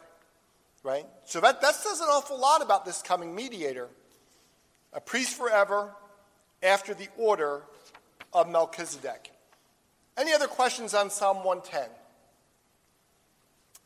[0.84, 1.06] Right?
[1.26, 3.90] So that, that says an awful lot about this coming mediator.
[4.94, 5.94] A priest forever
[6.64, 7.64] after the order
[8.32, 9.32] of Melchizedek.
[10.18, 11.90] Any other questions on Psalm 110?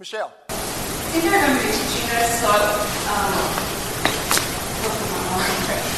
[0.01, 0.33] Michelle.
[0.49, 2.73] I think I remember you teaching us about.
[3.05, 3.37] Um,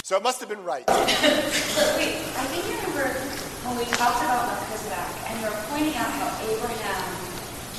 [0.03, 0.83] so it must have been right.
[0.91, 3.15] wait, I think you remember
[3.63, 6.99] when we talked about Melchizedek, and you were pointing out how Abraham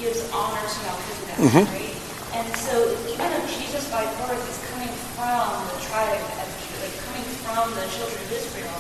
[0.00, 1.68] gives honor to Melchizedek, mm-hmm.
[1.68, 1.92] right?
[2.40, 5.44] And so even if Jesus by birth is coming from
[5.76, 6.48] the tribe of
[6.80, 8.72] like coming from the children of Israel,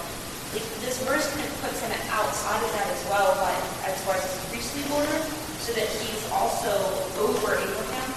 [0.56, 3.52] like this verse kind of puts him outside of that as well, but
[3.84, 6.68] as far as his priestly order, so that he's also
[7.20, 8.14] over Abraham.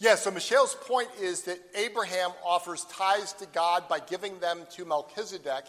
[0.00, 4.84] Yeah, so Michelle's point is that Abraham offers tithes to God by giving them to
[4.84, 5.66] Melchizedek.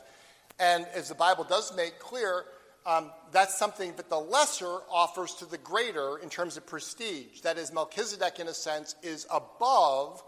[0.59, 2.45] And as the Bible does make clear,
[2.87, 7.41] um, that's something that the lesser offers to the greater in terms of prestige.
[7.41, 10.23] That is, Melchizedek, in a sense, is above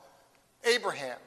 [0.72, 1.18] Abraham.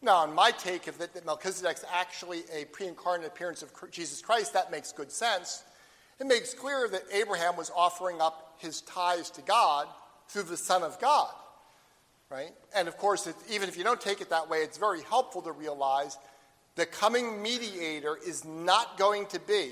[0.00, 4.22] Now, on my take of it, that Melchizedek's actually a pre incarnate appearance of Jesus
[4.22, 5.64] Christ, that makes good sense.
[6.18, 9.86] It makes clear that Abraham was offering up his tithes to God
[10.28, 11.32] through the Son of God
[12.30, 12.52] right?
[12.74, 15.42] And of course, it, even if you don't take it that way, it's very helpful
[15.42, 16.18] to realize
[16.74, 19.70] the coming mediator is not going to be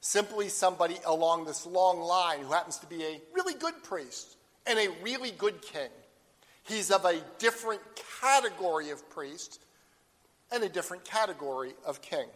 [0.00, 4.78] simply somebody along this long line who happens to be a really good priest and
[4.78, 5.88] a really good king.
[6.62, 7.80] He's of a different
[8.20, 9.60] category of priest
[10.52, 12.26] and a different category of king.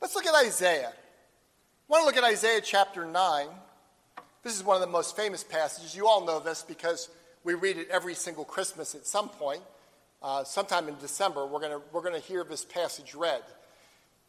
[0.00, 0.90] Let's look at Isaiah.
[0.90, 3.46] I want to look at Isaiah chapter 9.
[4.42, 5.96] This is one of the most famous passages.
[5.96, 7.08] You all know this because
[7.44, 9.62] we read it every single Christmas at some point.
[10.22, 13.42] Uh, sometime in December, we're going we're gonna hear this passage read.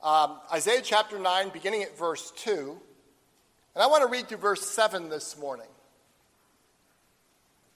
[0.03, 2.77] Um, Isaiah chapter 9, beginning at verse 2.
[3.75, 5.67] And I want to read through verse 7 this morning.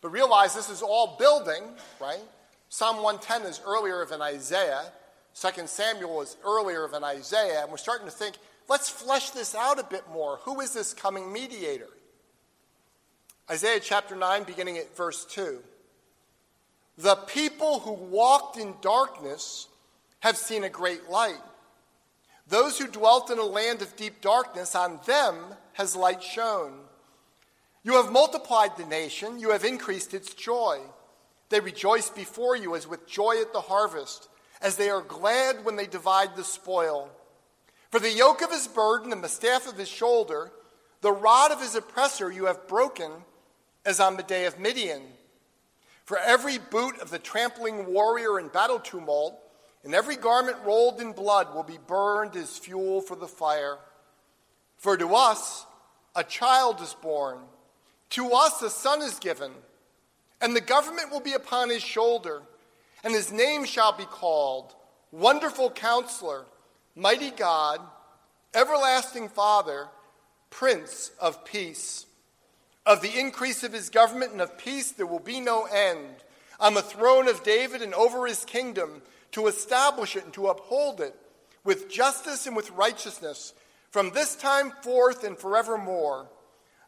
[0.02, 1.64] But realize this is all building,
[2.00, 2.22] right?
[2.70, 4.92] Psalm 110 is earlier than Isaiah.
[5.36, 7.62] 2 Samuel is earlier than Isaiah.
[7.62, 8.36] And we're starting to think,
[8.68, 10.38] let's flesh this out a bit more.
[10.44, 11.90] Who is this coming mediator?
[13.50, 15.60] Isaiah chapter 9, beginning at verse 2.
[16.98, 19.68] The people who walked in darkness
[20.20, 21.42] have seen a great light.
[22.48, 25.36] Those who dwelt in a land of deep darkness, on them
[25.74, 26.74] has light shone.
[27.84, 30.80] You have multiplied the nation, you have increased its joy.
[31.50, 34.28] They rejoice before you as with joy at the harvest,
[34.62, 37.10] as they are glad when they divide the spoil.
[37.92, 40.52] For the yoke of his burden and the staff of his shoulder,
[41.02, 43.12] the rod of his oppressor you have broken
[43.86, 45.02] as on the day of Midian.
[46.06, 49.40] For every boot of the trampling warrior in battle tumult,
[49.84, 53.78] and every garment rolled in blood will be burned as fuel for the fire.
[54.78, 55.66] For to us
[56.16, 57.40] a child is born,
[58.12, 59.52] to us a son is given,
[60.42, 62.42] and the government will be upon his shoulder,
[63.04, 64.74] and his name shall be called
[65.12, 66.46] Wonderful Counselor,
[66.96, 67.80] Mighty God,
[68.54, 69.88] Everlasting Father,
[70.50, 72.06] Prince of Peace.
[72.86, 76.08] Of the increase of his government and of peace there will be no end.
[76.60, 81.02] On the throne of David and over his kingdom, to establish it and to uphold
[81.02, 81.16] it
[81.64, 83.54] with justice and with righteousness
[83.92, 86.28] from this time forth and forevermore.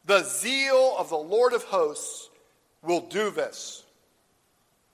[0.06, 2.30] The zeal of the Lord of hosts
[2.82, 3.84] will do this.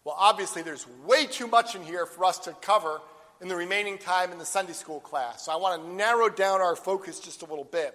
[0.07, 3.01] Well, obviously, there's way too much in here for us to cover
[3.41, 5.43] in the remaining time in the Sunday school class.
[5.43, 7.93] So I want to narrow down our focus just a little bit.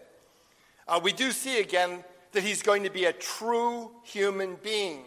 [0.87, 5.05] Uh, we do see again that he's going to be a true human being.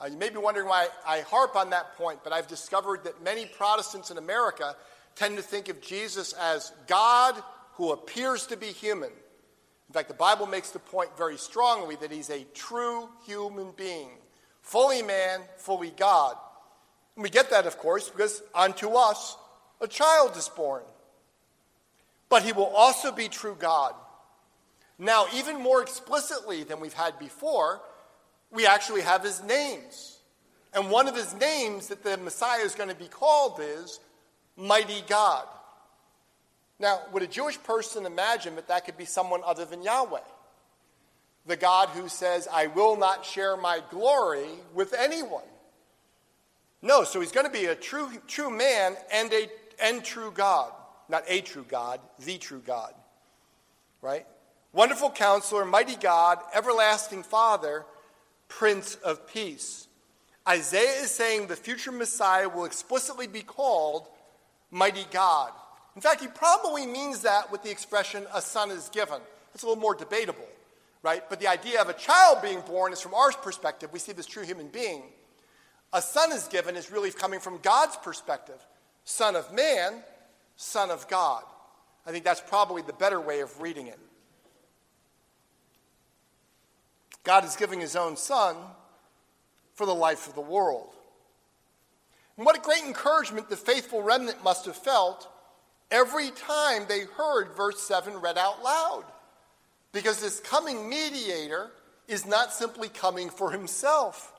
[0.00, 3.24] Uh, you may be wondering why I harp on that point, but I've discovered that
[3.24, 4.76] many Protestants in America
[5.16, 7.34] tend to think of Jesus as God
[7.72, 9.10] who appears to be human.
[9.10, 14.10] In fact, the Bible makes the point very strongly that he's a true human being,
[14.70, 16.36] fully man, fully God.
[17.16, 19.36] And we get that, of course, because unto us
[19.80, 20.82] a child is born.
[22.28, 23.94] But he will also be true God.
[24.96, 27.80] Now, even more explicitly than we've had before,
[28.52, 30.18] we actually have his names.
[30.72, 33.98] And one of his names that the Messiah is going to be called is
[34.56, 35.46] Mighty God.
[36.78, 40.20] Now, would a Jewish person imagine that that could be someone other than Yahweh?
[41.46, 45.42] The God who says, I will not share my glory with anyone.
[46.82, 49.48] No, so he's going to be a true, true man and a
[49.82, 50.72] and true God.
[51.08, 52.94] Not a true God, the true God.
[54.02, 54.26] Right?
[54.72, 57.84] Wonderful counselor, mighty God, everlasting Father,
[58.48, 59.88] Prince of Peace.
[60.48, 64.08] Isaiah is saying the future Messiah will explicitly be called
[64.70, 65.50] Mighty God.
[65.96, 69.20] In fact, he probably means that with the expression, a son is given.
[69.54, 70.46] It's a little more debatable,
[71.02, 71.22] right?
[71.28, 73.90] But the idea of a child being born is from our perspective.
[73.92, 75.02] We see this true human being.
[75.92, 78.64] A son is given is really coming from God's perspective.
[79.04, 80.02] Son of man,
[80.56, 81.42] Son of God.
[82.06, 83.98] I think that's probably the better way of reading it.
[87.24, 88.56] God is giving his own son
[89.74, 90.94] for the life of the world.
[92.36, 95.28] And what a great encouragement the faithful remnant must have felt
[95.90, 99.04] every time they heard verse 7 read out loud.
[99.92, 101.70] Because this coming mediator
[102.06, 104.32] is not simply coming for himself.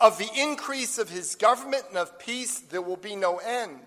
[0.00, 3.80] Of the increase of his government and of peace, there will be no end.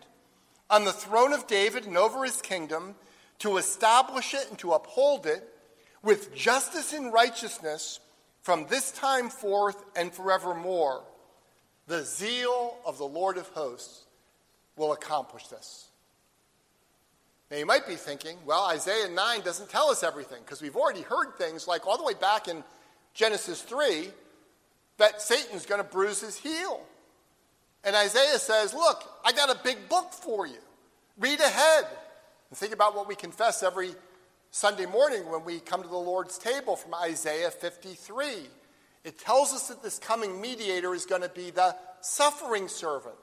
[0.70, 2.96] On the throne of David and over his kingdom,
[3.40, 5.48] to establish it and to uphold it,
[6.04, 8.00] with justice and righteousness
[8.42, 11.04] from this time forth and forevermore.
[11.88, 14.06] The zeal of the Lord of hosts
[14.76, 15.88] will accomplish this.
[17.54, 21.04] Now, you might be thinking, well, Isaiah 9 doesn't tell us everything because we've already
[21.04, 22.64] heard things like all the way back in
[23.14, 24.10] Genesis 3
[24.98, 26.82] that Satan's going to bruise his heel.
[27.84, 30.58] And Isaiah says, Look, I got a big book for you.
[31.20, 31.86] Read ahead.
[32.50, 33.92] And think about what we confess every
[34.50, 38.48] Sunday morning when we come to the Lord's table from Isaiah 53.
[39.04, 43.14] It tells us that this coming mediator is going to be the suffering servant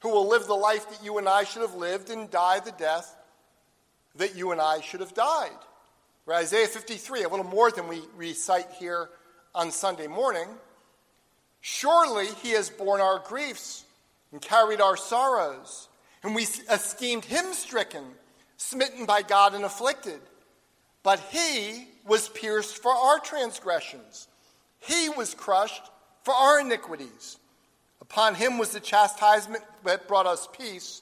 [0.00, 2.72] who will live the life that you and I should have lived and die the
[2.72, 3.16] death
[4.16, 5.50] that you and I should have died.
[6.28, 9.10] Isaiah 53, a little more than we recite here
[9.54, 10.46] on Sunday morning.
[11.60, 13.84] Surely he has borne our griefs
[14.32, 15.88] and carried our sorrows,
[16.22, 18.04] and we esteemed him stricken,
[18.56, 20.20] smitten by God, and afflicted.
[21.02, 24.28] But he was pierced for our transgressions,
[24.80, 25.82] he was crushed
[26.22, 27.38] for our iniquities.
[28.00, 31.00] Upon him was the chastisement that brought us peace,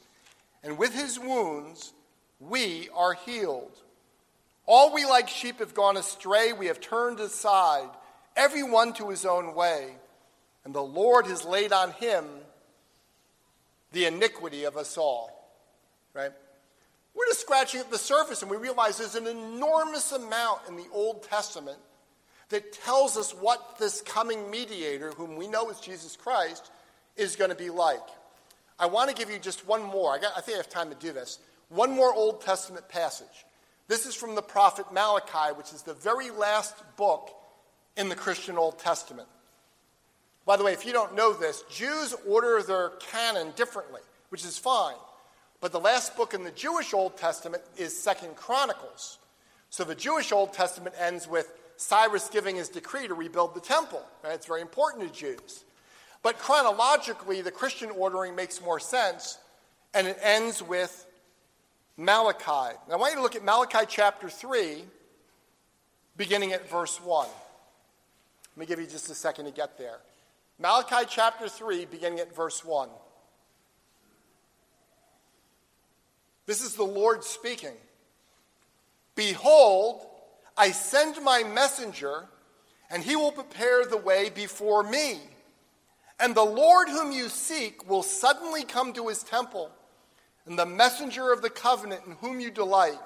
[0.63, 1.93] and with his wounds
[2.49, 3.77] we are healed.
[4.67, 7.89] All we like sheep have gone astray, we have turned aside,
[8.37, 9.97] every one to his own way,
[10.65, 12.25] and the Lord has laid on him
[13.93, 15.51] the iniquity of us all.
[16.15, 16.33] Right?
[17.15, 20.87] We're just scratching at the surface and we realize there's an enormous amount in the
[20.93, 21.79] Old Testament
[22.49, 26.71] that tells us what this coming mediator, whom we know is Jesus Christ,
[27.17, 28.01] is going to be like.
[28.79, 30.15] I want to give you just one more.
[30.15, 31.39] I, got, I think I have time to do this.
[31.73, 33.47] One more Old Testament passage.
[33.89, 37.31] This is from the prophet Malachi, which is the very last book
[37.97, 39.27] in the Christian Old Testament.
[40.45, 44.59] By the way, if you don't know this, Jews order their canon differently, which is
[44.59, 44.97] fine.
[45.63, 49.19] But the last book in the Jewish Old Testament is Second Chronicles.
[49.71, 54.03] So the Jewish Old Testament ends with Cyrus giving his decree to rebuild the temple.
[54.23, 54.35] Right?
[54.35, 55.65] It's very important to Jews.
[56.23, 59.39] But chronologically, the Christian ordering makes more sense.
[59.95, 61.07] and it ends with
[61.97, 62.77] Malachi.
[62.89, 64.85] Now, I want you to look at Malachi chapter 3,
[66.17, 67.29] beginning at verse 1.
[67.29, 69.99] Let me give you just a second to get there.
[70.59, 72.89] Malachi chapter 3, beginning at verse 1.
[76.47, 77.77] This is the Lord speaking.
[79.15, 80.07] Behold,
[80.57, 82.25] I send my messenger,
[82.91, 85.19] and he will prepare the way before me.
[86.19, 89.71] And the Lord whom you seek will suddenly come to his temple,
[90.47, 92.99] and the messenger of the covenant in whom you delight.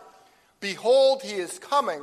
[0.61, 2.03] Behold, he is coming,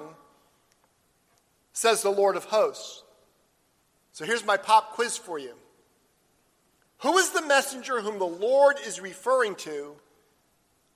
[1.73, 3.03] says the Lord of hosts.
[4.11, 5.53] So here's my pop quiz for you.
[6.99, 9.95] Who is the messenger whom the Lord is referring to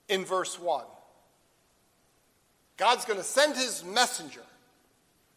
[0.08, 0.86] in verse 1?
[2.78, 4.44] God's going to send his messenger.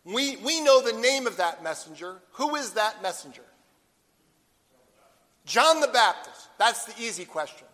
[0.04, 2.16] We, we know the name of that messenger.
[2.32, 3.42] Who is that messenger?
[5.46, 6.48] John the Baptist.
[6.58, 7.66] That's the easy question.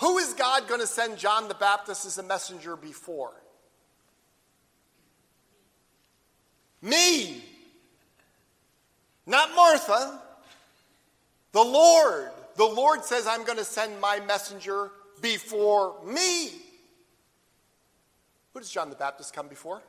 [0.00, 3.32] Who is God going to send John the Baptist as a messenger before?
[6.80, 7.44] Me.
[9.26, 10.20] Not Martha.
[11.52, 12.30] The Lord.
[12.56, 14.90] The Lord says, I'm going to send my messenger
[15.20, 16.48] before me.
[18.54, 19.82] Who does John the Baptist come before?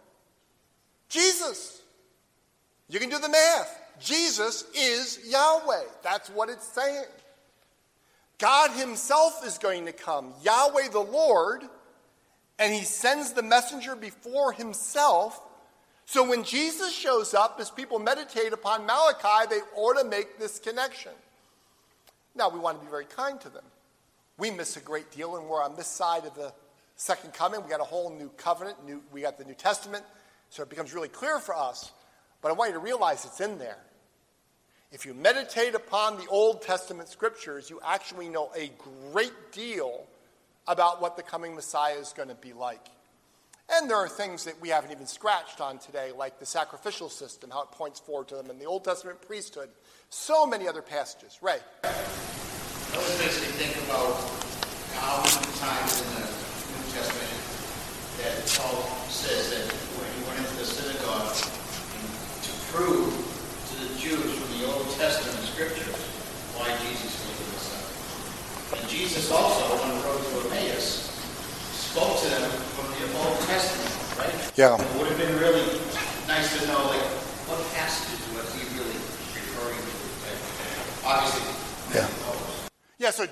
[1.08, 1.82] Jesus.
[2.90, 3.82] You can do the math.
[4.00, 5.84] Jesus is Yahweh.
[6.04, 7.06] That's what it's saying.
[8.42, 11.62] God Himself is going to come, Yahweh the Lord,
[12.58, 15.40] and He sends the messenger before Himself.
[16.06, 20.58] So when Jesus shows up, as people meditate upon Malachi, they ought to make this
[20.58, 21.12] connection.
[22.34, 23.64] Now, we want to be very kind to them.
[24.40, 26.52] We miss a great deal, and we're on this side of the
[26.96, 27.62] second coming.
[27.64, 30.04] We got a whole new covenant, new, we got the New Testament,
[30.50, 31.92] so it becomes really clear for us.
[32.42, 33.78] But I want you to realize it's in there.
[34.92, 38.70] If you meditate upon the Old Testament scriptures, you actually know a
[39.14, 40.06] great deal
[40.68, 42.86] about what the coming Messiah is going to be like.
[43.74, 47.52] And there are things that we haven't even scratched on today, like the sacrificial system,
[47.52, 49.70] how it points forward to them and the Old Testament priesthood.
[50.10, 51.40] So many other passages.
[51.42, 51.60] Ray.
[51.84, 54.20] Those makes basically think about
[55.00, 57.32] how many times in the New Testament
[58.20, 63.32] that Paul says that when he went into the synagogue to prove
[63.72, 65.96] to the Jews from the Old Testament scriptures
[66.60, 68.81] why Jesus was the Messiah.
[68.81, 71.08] And Jesus also, on the road to Emmaus,
[71.72, 74.52] spoke to them from the Old Testament, right?
[74.58, 74.76] Yeah.
[74.76, 75.80] It would have been really
[76.28, 77.00] nice to know, like,
[77.48, 79.00] what passage was he really
[79.32, 79.96] referring to?
[80.28, 81.56] Like, obviously,
[81.96, 82.10] Yeah.
[83.00, 83.28] Yeah, so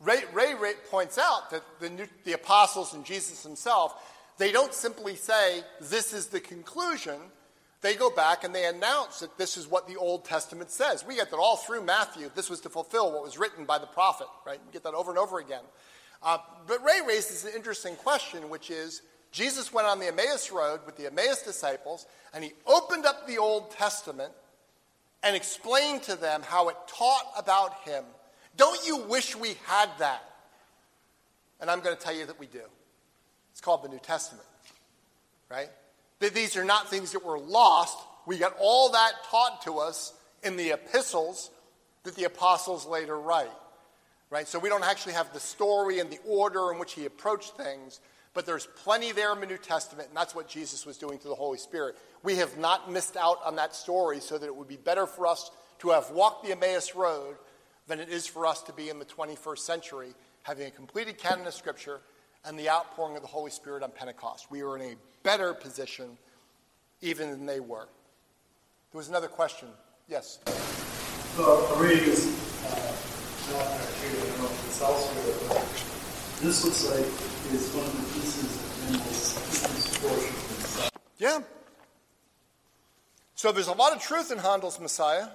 [0.00, 3.94] Ray, Ray, Ray points out that the, new, the apostles and Jesus himself,
[4.38, 7.20] they don't simply say, this is the conclusion.
[7.84, 11.04] They go back and they announce that this is what the Old Testament says.
[11.06, 12.30] We get that all through Matthew.
[12.34, 14.58] This was to fulfill what was written by the prophet, right?
[14.66, 15.62] We get that over and over again.
[16.22, 20.80] Uh, but Ray raises an interesting question, which is Jesus went on the Emmaus Road
[20.86, 24.32] with the Emmaus disciples, and he opened up the Old Testament
[25.22, 28.04] and explained to them how it taught about him
[28.56, 30.22] don't you wish we had that?
[31.60, 32.62] And I'm going to tell you that we do.
[33.50, 34.46] It's called the New Testament,
[35.50, 35.70] right?
[36.24, 37.98] That these are not things that were lost.
[38.24, 41.50] We got all that taught to us in the epistles
[42.04, 43.52] that the apostles later write,
[44.30, 44.48] right?
[44.48, 48.00] So we don't actually have the story and the order in which he approached things,
[48.32, 51.32] but there's plenty there in the New Testament, and that's what Jesus was doing through
[51.32, 51.94] the Holy Spirit.
[52.22, 55.26] We have not missed out on that story so that it would be better for
[55.26, 55.50] us
[55.80, 57.36] to have walked the Emmaus Road
[57.86, 61.46] than it is for us to be in the 21st century, having a completed canon
[61.46, 62.00] of Scripture
[62.46, 64.50] and the outpouring of the Holy Spirit on Pentecost.
[64.50, 64.94] We are in a
[65.24, 66.16] better position
[67.00, 67.88] even than they were.
[68.92, 69.68] There was another question.
[70.06, 70.38] Yes?
[71.34, 72.24] So, I'm reading this,
[72.64, 77.06] uh, I don't know if it's elsewhere, but this looks like
[77.52, 80.90] it's one of the pieces in this portion.
[81.18, 81.40] Yeah.
[83.34, 85.28] So there's a lot of truth in Handel's Messiah.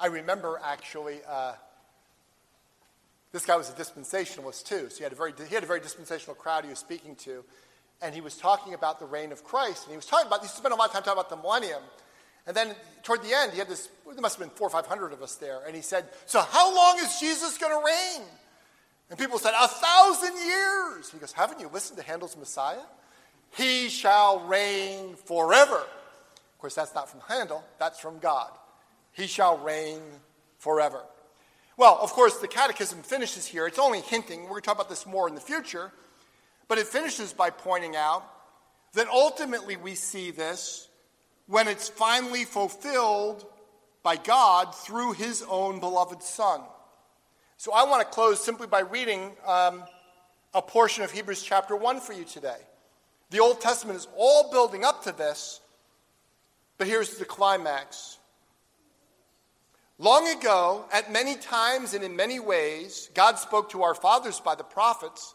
[0.00, 1.52] I remember actually, uh,
[3.32, 5.80] this guy was a dispensationalist too, so he had, a very, he had a very
[5.80, 7.44] dispensational crowd he was speaking to,
[8.02, 10.48] and he was talking about the reign of Christ, and he was talking about, he
[10.48, 11.82] spent a lot of time talking about the millennium,
[12.46, 14.86] and then toward the end, he had this, there must have been four or five
[14.86, 18.26] hundred of us there, and he said, So how long is Jesus going to reign?
[19.10, 21.10] And people said, A thousand years.
[21.10, 22.82] He goes, Haven't you listened to Handel's Messiah?
[23.56, 25.76] He shall reign forever.
[25.76, 28.50] Of course, that's not from Handel, that's from God.
[29.12, 30.00] He shall reign
[30.58, 31.00] forever.
[31.76, 33.66] Well, of course, the catechism finishes here.
[33.66, 34.42] It's only hinting.
[34.42, 35.92] We're going to talk about this more in the future.
[36.68, 38.24] But it finishes by pointing out
[38.94, 40.88] that ultimately we see this
[41.46, 43.44] when it's finally fulfilled
[44.02, 46.60] by God through his own beloved Son.
[47.56, 49.82] So I want to close simply by reading um,
[50.52, 52.58] a portion of Hebrews chapter 1 for you today.
[53.30, 55.60] The Old Testament is all building up to this,
[56.78, 58.18] but here's the climax.
[59.98, 64.54] Long ago, at many times and in many ways, God spoke to our fathers by
[64.54, 65.34] the prophets,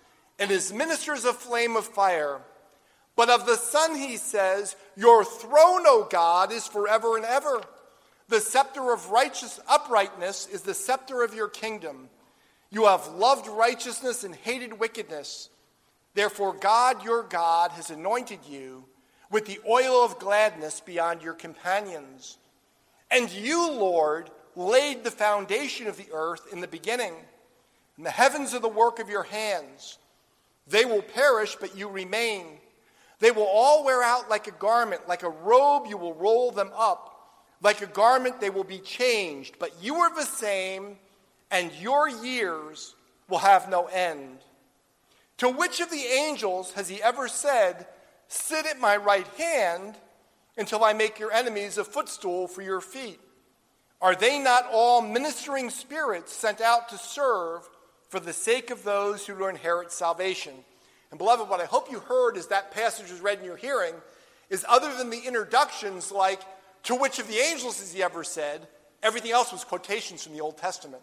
[0.39, 2.41] and his ministers a flame of fire.
[3.15, 7.61] But of the Son, he says, Your throne, O God, is forever and ever.
[8.29, 12.09] The scepter of righteous uprightness is the scepter of your kingdom.
[12.69, 15.49] You have loved righteousness and hated wickedness.
[16.13, 18.85] Therefore, God, your God, has anointed you
[19.29, 22.37] with the oil of gladness beyond your companions.
[23.09, 27.13] And you, Lord, laid the foundation of the earth in the beginning,
[27.97, 29.97] and the heavens are the work of your hands.
[30.71, 32.45] They will perish, but you remain.
[33.19, 36.71] They will all wear out like a garment, like a robe, you will roll them
[36.75, 37.07] up.
[37.61, 40.97] Like a garment, they will be changed, but you are the same,
[41.51, 42.95] and your years
[43.29, 44.39] will have no end.
[45.37, 47.85] To which of the angels has he ever said,
[48.27, 49.95] Sit at my right hand?
[50.57, 53.19] until I make your enemies a footstool for your feet?
[54.01, 57.67] Are they not all ministering spirits sent out to serve
[58.11, 60.53] for the sake of those who will inherit salvation?
[61.09, 63.95] And, beloved, what I hope you heard as that passage was read in your hearing
[64.51, 66.41] is other than the introductions, like,
[66.83, 68.67] to which of the angels has he ever said,
[69.01, 71.01] everything else was quotations from the Old Testament.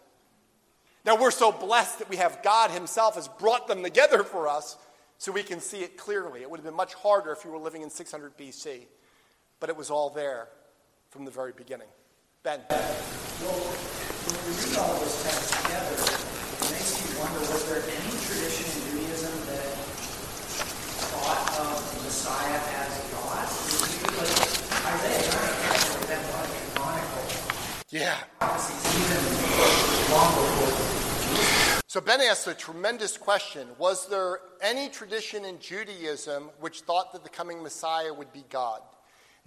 [1.03, 4.77] Now, we're so blessed that we have God Himself has brought them together for us
[5.17, 6.41] so we can see it clearly.
[6.41, 8.85] It would have been much harder if you were living in 600 BC
[9.59, 10.47] but it was all there
[11.09, 11.87] from the very beginning.
[12.43, 12.61] Ben.
[12.69, 12.79] Well,
[13.51, 15.95] when we read all those texts together,
[16.61, 19.73] it makes me wonder was there any tradition in Judaism that
[21.09, 23.47] thought of the Messiah as God?
[23.81, 23.99] Like
[24.85, 25.33] Isaiah
[25.89, 27.25] of that like canonical.
[27.89, 28.17] Yeah.
[28.97, 29.23] Even
[30.11, 30.89] long before
[31.89, 33.67] so Ben asked a tremendous question.
[33.79, 38.81] Was there any tradition in Judaism which thought that the coming Messiah would be God?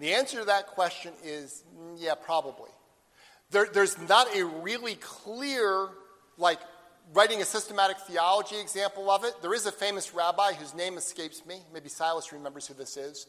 [0.01, 2.71] The answer to that question is mm, yeah, probably.
[3.53, 5.91] There, there's not a really clear,
[6.37, 6.59] like,
[7.15, 9.35] writing a systematic theology example of it.
[9.43, 11.61] There is a famous rabbi whose name escapes me.
[11.73, 13.27] Maybe Silas remembers who this is.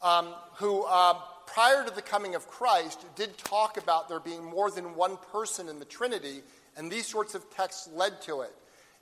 [0.00, 1.14] Um, who, uh,
[1.46, 5.68] prior to the coming of Christ, did talk about there being more than one person
[5.68, 6.42] in the Trinity,
[6.76, 8.52] and these sorts of texts led to it.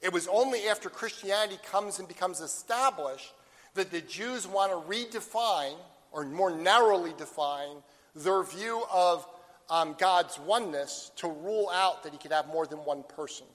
[0.02, 3.32] It was only after Christianity comes and becomes established
[3.74, 5.76] that the Jews want to redefine
[6.12, 7.76] or more narrowly define,
[8.14, 9.26] their view of
[9.68, 13.46] um, God's oneness to rule out that he could have more than one person.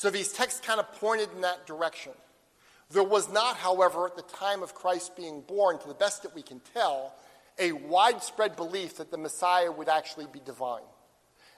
[0.00, 2.12] So these texts kind of pointed in that direction.
[2.90, 6.34] There was not, however, at the time of Christ being born, to the best that
[6.34, 7.12] we can tell,
[7.58, 10.88] a widespread belief that the Messiah would actually be divine.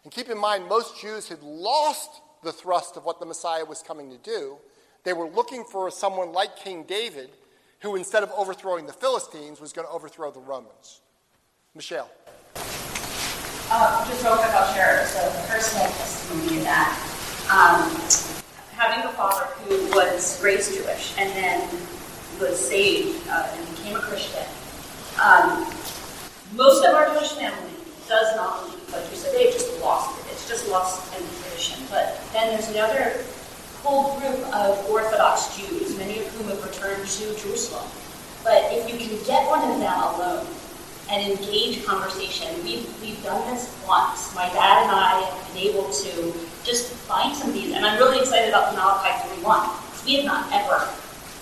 [0.03, 3.81] And keep in mind, most Jews had lost the thrust of what the Messiah was
[3.81, 4.57] coming to do.
[5.05, 7.31] They were looking for someone like King David
[7.79, 11.01] who, instead of overthrowing the Philistines, was going to overthrow the Romans.
[11.77, 12.11] Michelle.
[12.57, 17.12] Uh, just real quick, I'll share so personal testimony that.
[17.53, 17.85] Um,
[18.73, 21.61] having a father who was raised Jewish and then
[22.41, 24.47] was saved uh, and became a Christian.
[25.21, 25.69] Um,
[26.57, 27.77] most of our Jewish family
[28.09, 30.33] does not believe, like you said, they've just lost it.
[30.33, 31.85] It's just lost in the tradition.
[31.91, 33.21] But then there's another
[33.83, 37.85] whole group of Orthodox Jews, many of whom have returned to Jerusalem.
[38.45, 40.47] But if you can get one of them alone
[41.11, 44.35] and engage conversation, we've, we've done this once.
[44.35, 46.33] My dad and I have been able to
[46.65, 50.07] just find some of these, and I'm really excited about the Malachi 3.1.
[50.07, 50.89] We have not ever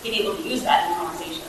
[0.02, 1.48] been able to use that in conversation.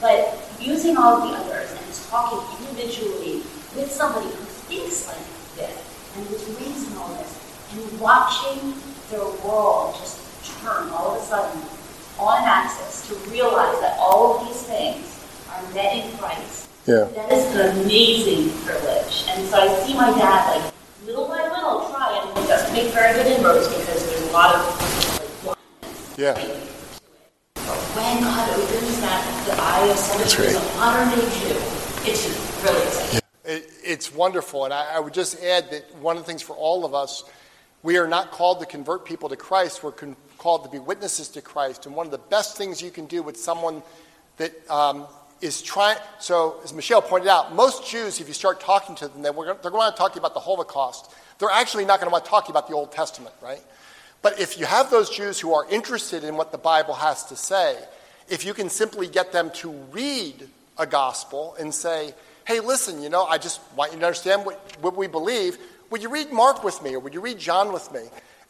[0.00, 3.42] But using all of the others and talking individually
[3.74, 5.22] with somebody who thinks like
[5.54, 5.74] this
[6.16, 7.38] and who's raised in all this,
[7.72, 8.74] and watching
[9.10, 10.18] their world just
[10.62, 11.62] turn all of a sudden
[12.18, 15.06] on axis to realize that all of these things
[15.50, 16.68] are met in Christ.
[16.86, 17.04] Yeah.
[17.14, 19.24] That is an amazing privilege.
[19.28, 20.74] And so I see my dad like
[21.06, 24.54] little by little try and he doesn't make very good inroads because there's a lot
[24.54, 25.58] of like,
[26.16, 26.34] Yeah.
[27.54, 30.64] but when God opens that the eye of someone That's who is right.
[30.64, 33.20] a modern day Jew, it's really exciting.
[33.44, 34.64] It, it's wonderful.
[34.64, 37.24] And I, I would just add that one of the things for all of us,
[37.82, 39.82] we are not called to convert people to Christ.
[39.82, 41.86] We're con- called to be witnesses to Christ.
[41.86, 43.82] And one of the best things you can do with someone
[44.38, 45.06] that um,
[45.40, 49.22] is trying, so as Michelle pointed out, most Jews, if you start talking to them,
[49.22, 51.12] they're, they're going to to talk to you about the Holocaust.
[51.42, 53.60] They're actually not going to want to talk about the Old Testament, right?
[54.22, 57.36] But if you have those Jews who are interested in what the Bible has to
[57.36, 57.76] say,
[58.28, 62.14] if you can simply get them to read a gospel and say,
[62.46, 65.58] hey, listen, you know, I just want you to understand what, what we believe.
[65.90, 68.02] Would you read Mark with me or would you read John with me?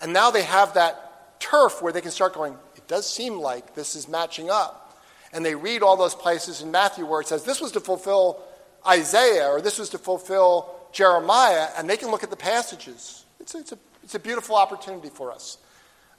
[0.03, 3.75] And now they have that turf where they can start going, it does seem like
[3.75, 5.03] this is matching up.
[5.33, 8.43] And they read all those places in Matthew where it says this was to fulfill
[8.87, 13.25] Isaiah or this was to fulfill Jeremiah, and they can look at the passages.
[13.41, 15.59] It's, it's, a, it's a beautiful opportunity for us.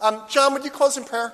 [0.01, 1.33] Um, John, would you close in prayer?